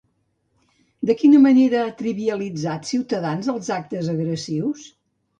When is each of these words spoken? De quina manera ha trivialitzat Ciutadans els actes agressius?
De 1.09 1.15
quina 1.17 1.41
manera 1.43 1.81
ha 1.87 1.91
trivialitzat 1.99 2.89
Ciutadans 2.93 3.51
els 3.53 3.69
actes 3.75 4.09
agressius? 4.15 4.87